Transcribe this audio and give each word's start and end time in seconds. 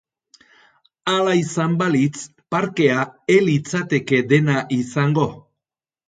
Hala 1.11 1.33
izan 1.39 1.73
balitz, 1.81 2.21
parkea 2.55 3.03
ez 3.33 3.35
litzateke 3.49 4.23
dena 4.33 4.57
izango. 4.79 5.27